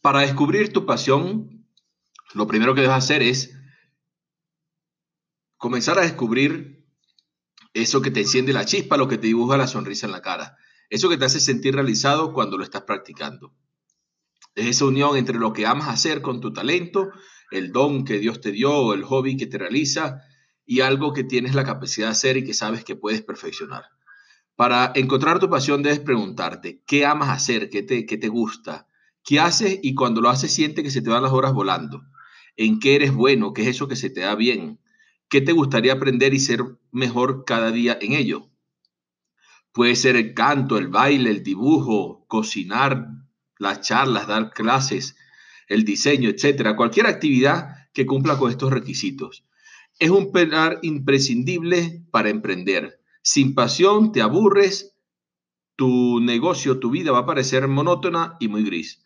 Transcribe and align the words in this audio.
Para 0.00 0.20
descubrir 0.20 0.72
tu 0.72 0.86
pasión, 0.86 1.66
lo 2.34 2.46
primero 2.46 2.74
que 2.74 2.82
debes 2.82 2.96
hacer 2.96 3.22
es 3.22 3.54
comenzar 5.56 5.98
a 5.98 6.02
descubrir 6.02 6.86
eso 7.74 8.00
que 8.00 8.10
te 8.10 8.20
enciende 8.20 8.52
la 8.52 8.64
chispa, 8.64 8.96
lo 8.96 9.08
que 9.08 9.18
te 9.18 9.26
dibuja 9.26 9.56
la 9.56 9.66
sonrisa 9.66 10.06
en 10.06 10.12
la 10.12 10.22
cara, 10.22 10.56
eso 10.90 11.08
que 11.08 11.16
te 11.16 11.24
hace 11.24 11.40
sentir 11.40 11.74
realizado 11.74 12.32
cuando 12.32 12.56
lo 12.56 12.64
estás 12.64 12.82
practicando. 12.82 13.54
Es 14.54 14.66
esa 14.66 14.86
unión 14.86 15.16
entre 15.16 15.38
lo 15.38 15.52
que 15.52 15.66
amas 15.66 15.88
hacer 15.88 16.22
con 16.22 16.40
tu 16.40 16.52
talento, 16.52 17.10
el 17.50 17.72
don 17.72 18.04
que 18.04 18.18
Dios 18.18 18.40
te 18.40 18.52
dio 18.52 18.92
el 18.94 19.04
hobby 19.04 19.36
que 19.36 19.46
te 19.46 19.58
realiza 19.58 20.22
y 20.66 20.80
algo 20.80 21.12
que 21.12 21.24
tienes 21.24 21.54
la 21.54 21.64
capacidad 21.64 22.08
de 22.08 22.12
hacer 22.12 22.36
y 22.36 22.44
que 22.44 22.54
sabes 22.54 22.84
que 22.84 22.96
puedes 22.96 23.22
perfeccionar. 23.22 23.84
Para 24.56 24.92
encontrar 24.96 25.38
tu 25.38 25.48
pasión 25.48 25.82
debes 25.82 26.00
preguntarte, 26.00 26.82
¿qué 26.86 27.06
amas 27.06 27.28
hacer? 27.28 27.70
¿Qué 27.70 27.82
te, 27.84 28.04
qué 28.04 28.18
te 28.18 28.28
gusta? 28.28 28.87
¿Qué 29.28 29.40
haces 29.40 29.78
y 29.82 29.94
cuando 29.94 30.22
lo 30.22 30.30
haces 30.30 30.54
siente 30.54 30.82
que 30.82 30.90
se 30.90 31.02
te 31.02 31.10
van 31.10 31.22
las 31.22 31.32
horas 31.32 31.52
volando? 31.52 32.02
¿En 32.56 32.80
qué 32.80 32.94
eres 32.94 33.12
bueno? 33.12 33.52
¿Qué 33.52 33.60
es 33.60 33.68
eso 33.68 33.86
que 33.86 33.94
se 33.94 34.08
te 34.08 34.22
da 34.22 34.34
bien? 34.34 34.80
¿Qué 35.28 35.42
te 35.42 35.52
gustaría 35.52 35.92
aprender 35.92 36.32
y 36.32 36.40
ser 36.40 36.64
mejor 36.92 37.44
cada 37.44 37.70
día 37.70 37.98
en 38.00 38.14
ello? 38.14 38.48
Puede 39.74 39.96
ser 39.96 40.16
el 40.16 40.32
canto, 40.32 40.78
el 40.78 40.88
baile, 40.88 41.28
el 41.28 41.42
dibujo, 41.42 42.24
cocinar, 42.26 43.06
las 43.58 43.82
charlas, 43.82 44.28
dar 44.28 44.50
clases, 44.54 45.14
el 45.68 45.84
diseño, 45.84 46.30
etcétera. 46.30 46.74
Cualquier 46.74 47.06
actividad 47.06 47.90
que 47.92 48.06
cumpla 48.06 48.38
con 48.38 48.50
estos 48.50 48.72
requisitos 48.72 49.44
es 49.98 50.08
un 50.08 50.32
pilar 50.32 50.78
imprescindible 50.80 52.02
para 52.10 52.30
emprender. 52.30 53.02
Sin 53.20 53.54
pasión 53.54 54.10
te 54.10 54.22
aburres, 54.22 54.96
tu 55.76 56.18
negocio, 56.18 56.78
tu 56.78 56.88
vida 56.88 57.12
va 57.12 57.18
a 57.18 57.26
parecer 57.26 57.68
monótona 57.68 58.38
y 58.40 58.48
muy 58.48 58.64
gris. 58.64 59.04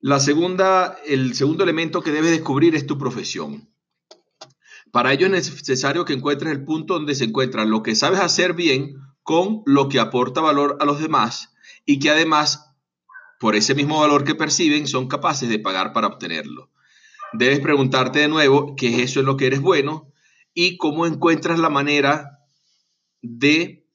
La 0.00 0.20
segunda, 0.20 0.98
el 1.06 1.34
segundo 1.34 1.64
elemento 1.64 2.02
que 2.02 2.12
debes 2.12 2.30
descubrir 2.30 2.74
es 2.74 2.86
tu 2.86 2.98
profesión. 2.98 3.70
Para 4.92 5.12
ello 5.12 5.26
es 5.26 5.32
necesario 5.32 6.04
que 6.04 6.12
encuentres 6.12 6.52
el 6.52 6.64
punto 6.64 6.94
donde 6.94 7.14
se 7.14 7.24
encuentra 7.24 7.64
lo 7.64 7.82
que 7.82 7.94
sabes 7.94 8.20
hacer 8.20 8.54
bien 8.54 8.94
con 9.22 9.62
lo 9.66 9.88
que 9.88 9.98
aporta 9.98 10.40
valor 10.40 10.76
a 10.80 10.84
los 10.84 11.00
demás 11.00 11.54
y 11.84 11.98
que 11.98 12.10
además, 12.10 12.72
por 13.40 13.56
ese 13.56 13.74
mismo 13.74 14.00
valor 14.00 14.24
que 14.24 14.34
perciben, 14.34 14.86
son 14.86 15.08
capaces 15.08 15.48
de 15.48 15.58
pagar 15.58 15.92
para 15.92 16.06
obtenerlo 16.06 16.70
debes 17.32 17.60
preguntarte 17.60 18.20
de 18.20 18.28
nuevo 18.28 18.74
qué 18.76 18.88
es 18.88 19.10
eso 19.10 19.20
en 19.20 19.26
lo 19.26 19.36
que 19.36 19.46
eres 19.46 19.60
bueno 19.60 20.12
y 20.54 20.76
cómo 20.76 21.06
encuentras 21.06 21.58
la 21.58 21.68
manera 21.68 22.40
de 23.22 23.86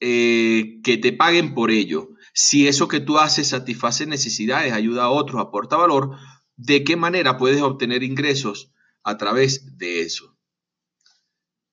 eh, 0.00 0.80
que 0.82 0.98
te 0.98 1.12
paguen 1.12 1.54
por 1.54 1.70
ello. 1.70 2.10
Si 2.34 2.68
eso 2.68 2.88
que 2.88 3.00
tú 3.00 3.18
haces 3.18 3.48
satisface 3.48 4.06
necesidades, 4.06 4.72
ayuda 4.72 5.04
a 5.04 5.10
otros, 5.10 5.40
aporta 5.40 5.76
valor, 5.76 6.16
¿de 6.56 6.84
qué 6.84 6.96
manera 6.96 7.38
puedes 7.38 7.62
obtener 7.62 8.02
ingresos 8.02 8.72
a 9.02 9.16
través 9.16 9.78
de 9.78 10.02
eso? 10.02 10.36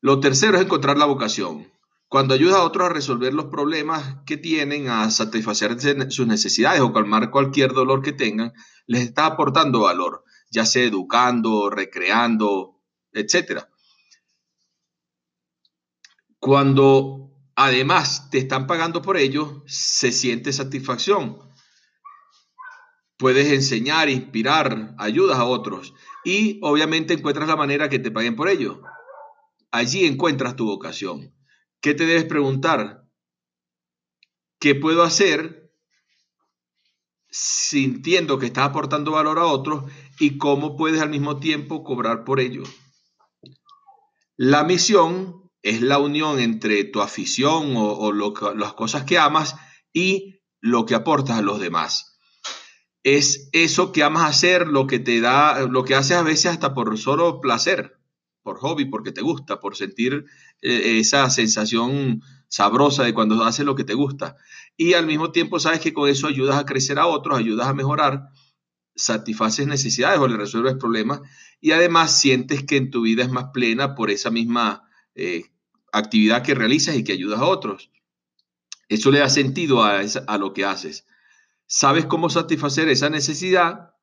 Lo 0.01 0.19
tercero 0.19 0.57
es 0.57 0.63
encontrar 0.63 0.97
la 0.97 1.05
vocación. 1.05 1.71
Cuando 2.07 2.33
ayudas 2.33 2.57
a 2.57 2.63
otros 2.63 2.89
a 2.89 2.93
resolver 2.93 3.33
los 3.33 3.45
problemas 3.45 4.17
que 4.25 4.37
tienen, 4.37 4.89
a 4.89 5.09
satisfacer 5.09 5.75
sus 6.11 6.27
necesidades 6.27 6.81
o 6.81 6.93
calmar 6.93 7.31
cualquier 7.31 7.73
dolor 7.73 8.01
que 8.01 8.13
tengan, 8.13 8.53
les 8.85 9.01
está 9.01 9.25
aportando 9.25 9.81
valor 9.81 10.23
ya 10.55 10.65
sea 10.65 10.83
educando, 10.83 11.69
recreando, 11.69 12.81
etc. 13.11 13.63
Cuando 16.39 17.24
además 17.55 18.29
te 18.29 18.37
están 18.37 18.67
pagando 18.67 19.01
por 19.01 19.17
ello, 19.17 19.63
se 19.67 20.11
siente 20.11 20.53
satisfacción. 20.53 21.39
Puedes 23.17 23.47
enseñar, 23.51 24.09
inspirar, 24.09 24.93
ayudas 24.97 25.37
a 25.37 25.45
otros 25.45 25.93
y 26.23 26.59
obviamente 26.61 27.13
encuentras 27.13 27.47
la 27.47 27.55
manera 27.55 27.89
que 27.89 27.99
te 27.99 28.11
paguen 28.11 28.35
por 28.35 28.49
ello. 28.49 28.81
Allí 29.71 30.05
encuentras 30.05 30.55
tu 30.55 30.65
vocación. 30.65 31.33
¿Qué 31.81 31.93
te 31.93 32.05
debes 32.05 32.25
preguntar? 32.25 33.05
¿Qué 34.59 34.75
puedo 34.75 35.03
hacer 35.03 35.65
sintiendo 37.37 38.39
que 38.39 38.45
estás 38.45 38.69
aportando 38.69 39.11
valor 39.11 39.39
a 39.39 39.45
otros 39.45 39.91
y 40.19 40.37
cómo 40.37 40.77
puedes 40.77 41.01
al 41.01 41.09
mismo 41.09 41.37
tiempo 41.37 41.83
cobrar 41.83 42.23
por 42.23 42.39
ello. 42.39 42.63
La 44.37 44.63
misión 44.63 45.44
es 45.65 45.81
la 45.81 45.97
unión 45.97 46.39
entre 46.39 46.83
tu 46.83 47.01
afición 47.01 47.73
o, 47.75 48.13
las 48.13 48.73
cosas 48.73 49.03
que 49.03 49.17
amas 49.17 49.55
y 49.91 50.39
lo 50.61 50.85
que 50.85 50.93
aportas 50.93 51.39
a 51.39 51.41
los 51.41 51.59
demás. 51.59 52.19
Es 53.01 53.49
eso 53.51 53.91
que 53.91 54.03
amas 54.03 54.29
hacer, 54.29 54.67
lo 54.67 54.85
que 54.85 54.99
te 54.99 55.21
da, 55.21 55.65
lo 55.65 55.83
que 55.83 55.95
haces 55.95 56.17
a 56.17 56.21
veces 56.21 56.51
hasta 56.51 56.75
por 56.75 56.95
solo 56.99 57.41
placer, 57.41 57.97
por 58.43 58.59
hobby, 58.59 58.85
porque 58.85 59.11
te 59.11 59.21
gusta, 59.21 59.59
por 59.59 59.75
sentir 59.75 60.25
eh, 60.61 60.99
esa 60.99 61.27
sensación 61.31 62.21
sabrosa 62.47 63.03
de 63.03 63.15
cuando 63.15 63.43
haces 63.43 63.65
lo 63.65 63.73
que 63.73 63.83
te 63.83 63.95
gusta. 63.95 64.37
Y 64.77 64.93
al 64.93 65.07
mismo 65.07 65.31
tiempo 65.31 65.59
sabes 65.59 65.79
que 65.79 65.93
con 65.93 66.07
eso 66.07 66.27
ayudas 66.27 66.57
a 66.57 66.67
crecer 66.67 66.99
a 66.99 67.07
otros, 67.07 67.39
ayudas 67.39 67.67
a 67.67 67.73
mejorar, 67.73 68.29
satisfaces 68.95 69.65
necesidades 69.65 70.19
o 70.19 70.27
le 70.27 70.37
resuelves 70.37 70.75
problemas 70.75 71.21
y 71.59 71.71
además 71.71 72.19
sientes 72.19 72.63
que 72.63 72.77
en 72.77 72.91
tu 72.91 73.01
vida 73.01 73.23
es 73.23 73.31
más 73.31 73.45
plena 73.51 73.95
por 73.95 74.11
esa 74.11 74.29
misma 74.29 74.83
eh, 75.15 75.45
actividad 75.97 76.43
que 76.43 76.55
realizas 76.55 76.95
y 76.95 77.03
que 77.03 77.13
ayudas 77.13 77.39
a 77.39 77.45
otros. 77.45 77.89
Eso 78.89 79.11
le 79.11 79.19
da 79.19 79.29
sentido 79.29 79.83
a, 79.83 80.37
lo 80.37 80.53
que 80.53 80.65
haces. 80.65 81.07
Sabes 81.65 82.05
cómo 82.05 82.29
satisfacer 82.29 82.87
esa 82.89 83.09
necesidad, 83.09 83.95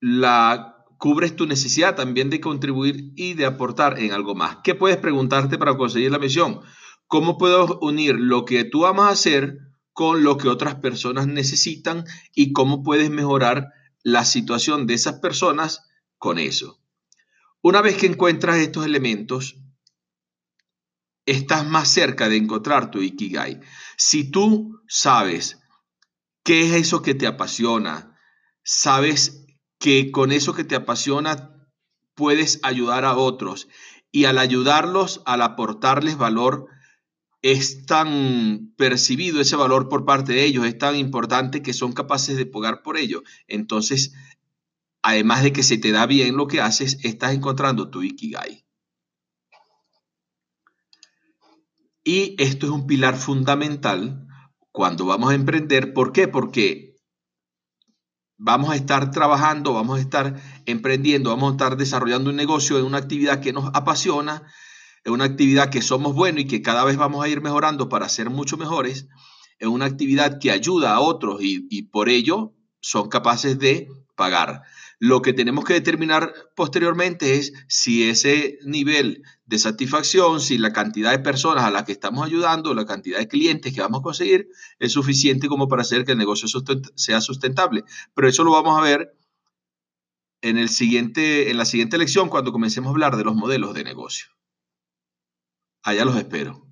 la 0.00 0.84
cubres 0.98 1.34
tu 1.34 1.46
necesidad 1.46 1.96
también 1.96 2.30
de 2.30 2.40
contribuir 2.40 3.12
y 3.16 3.34
de 3.34 3.46
aportar 3.46 3.98
en 3.98 4.12
algo 4.12 4.34
más. 4.34 4.58
¿Qué 4.62 4.74
puedes 4.74 4.98
preguntarte 4.98 5.58
para 5.58 5.76
conseguir 5.76 6.12
la 6.12 6.18
misión? 6.18 6.60
¿Cómo 7.06 7.38
puedo 7.38 7.78
unir 7.80 8.16
lo 8.16 8.44
que 8.44 8.64
tú 8.64 8.86
amas 8.86 9.12
hacer 9.12 9.58
con 9.92 10.22
lo 10.22 10.38
que 10.38 10.48
otras 10.48 10.76
personas 10.76 11.26
necesitan 11.26 12.04
y 12.34 12.52
cómo 12.52 12.82
puedes 12.82 13.10
mejorar 13.10 13.72
la 14.02 14.24
situación 14.24 14.86
de 14.86 14.94
esas 14.94 15.20
personas 15.20 15.88
con 16.18 16.38
eso? 16.38 16.80
Una 17.62 17.80
vez 17.80 17.96
que 17.96 18.06
encuentras 18.06 18.58
estos 18.58 18.84
elementos, 18.84 19.61
estás 21.26 21.66
más 21.66 21.88
cerca 21.88 22.28
de 22.28 22.36
encontrar 22.36 22.90
tu 22.90 23.00
Ikigai. 23.00 23.60
Si 23.96 24.30
tú 24.30 24.80
sabes 24.88 25.60
qué 26.44 26.62
es 26.66 26.72
eso 26.72 27.02
que 27.02 27.14
te 27.14 27.26
apasiona, 27.26 28.18
sabes 28.64 29.46
que 29.78 30.10
con 30.10 30.32
eso 30.32 30.54
que 30.54 30.64
te 30.64 30.76
apasiona 30.76 31.68
puedes 32.14 32.60
ayudar 32.62 33.04
a 33.04 33.16
otros 33.16 33.68
y 34.10 34.24
al 34.24 34.38
ayudarlos, 34.38 35.22
al 35.24 35.42
aportarles 35.42 36.18
valor, 36.18 36.66
es 37.40 37.86
tan 37.86 38.72
percibido 38.76 39.40
ese 39.40 39.56
valor 39.56 39.88
por 39.88 40.04
parte 40.04 40.32
de 40.32 40.44
ellos, 40.44 40.64
es 40.64 40.78
tan 40.78 40.94
importante 40.96 41.62
que 41.62 41.72
son 41.72 41.92
capaces 41.92 42.36
de 42.36 42.46
pagar 42.46 42.82
por 42.82 42.96
ello. 42.96 43.22
Entonces, 43.48 44.14
además 45.02 45.42
de 45.42 45.52
que 45.52 45.64
se 45.64 45.78
te 45.78 45.90
da 45.90 46.06
bien 46.06 46.36
lo 46.36 46.46
que 46.46 46.60
haces, 46.60 46.98
estás 47.02 47.34
encontrando 47.34 47.90
tu 47.90 48.02
Ikigai. 48.02 48.64
Y 52.04 52.34
esto 52.42 52.66
es 52.66 52.72
un 52.72 52.86
pilar 52.86 53.16
fundamental 53.16 54.26
cuando 54.72 55.06
vamos 55.06 55.30
a 55.30 55.34
emprender. 55.34 55.92
¿Por 55.92 56.12
qué? 56.12 56.28
Porque 56.28 56.92
vamos 58.38 58.70
a 58.70 58.76
estar 58.76 59.10
trabajando, 59.12 59.72
vamos 59.72 59.98
a 59.98 60.00
estar 60.00 60.40
emprendiendo, 60.66 61.30
vamos 61.30 61.50
a 61.50 61.52
estar 61.52 61.76
desarrollando 61.76 62.30
un 62.30 62.36
negocio 62.36 62.76
en 62.78 62.84
una 62.84 62.98
actividad 62.98 63.40
que 63.40 63.52
nos 63.52 63.70
apasiona, 63.72 64.42
es 65.04 65.12
una 65.12 65.24
actividad 65.24 65.70
que 65.70 65.80
somos 65.80 66.14
buenos 66.14 66.42
y 66.42 66.46
que 66.48 66.60
cada 66.60 66.84
vez 66.84 66.96
vamos 66.96 67.24
a 67.24 67.28
ir 67.28 67.40
mejorando 67.40 67.88
para 67.88 68.08
ser 68.08 68.30
mucho 68.30 68.56
mejores, 68.56 69.06
es 69.60 69.68
una 69.68 69.84
actividad 69.84 70.40
que 70.40 70.50
ayuda 70.50 70.94
a 70.94 71.00
otros 71.00 71.38
y, 71.40 71.82
por 71.82 72.08
ello 72.08 72.52
son 72.80 73.08
capaces 73.08 73.60
de 73.60 73.88
pagar. 74.16 74.62
Lo 75.04 75.20
que 75.20 75.32
tenemos 75.32 75.64
que 75.64 75.72
determinar 75.72 76.32
posteriormente 76.54 77.34
es 77.34 77.52
si 77.66 78.08
ese 78.08 78.60
nivel 78.64 79.24
de 79.46 79.58
satisfacción, 79.58 80.40
si 80.40 80.58
la 80.58 80.72
cantidad 80.72 81.10
de 81.10 81.18
personas 81.18 81.64
a 81.64 81.72
las 81.72 81.82
que 81.82 81.90
estamos 81.90 82.24
ayudando, 82.24 82.72
la 82.72 82.86
cantidad 82.86 83.18
de 83.18 83.26
clientes 83.26 83.74
que 83.74 83.80
vamos 83.80 83.98
a 83.98 84.04
conseguir 84.04 84.46
es 84.78 84.92
suficiente 84.92 85.48
como 85.48 85.66
para 85.66 85.82
hacer 85.82 86.04
que 86.04 86.12
el 86.12 86.18
negocio 86.18 86.48
sea 86.94 87.20
sustentable. 87.20 87.82
Pero 88.14 88.28
eso 88.28 88.44
lo 88.44 88.52
vamos 88.52 88.78
a 88.78 88.82
ver 88.82 89.12
en, 90.40 90.56
el 90.56 90.68
siguiente, 90.68 91.50
en 91.50 91.56
la 91.56 91.64
siguiente 91.64 91.98
lección 91.98 92.28
cuando 92.28 92.52
comencemos 92.52 92.90
a 92.90 92.92
hablar 92.92 93.16
de 93.16 93.24
los 93.24 93.34
modelos 93.34 93.74
de 93.74 93.82
negocio. 93.82 94.28
Allá 95.82 96.04
los 96.04 96.14
espero. 96.14 96.71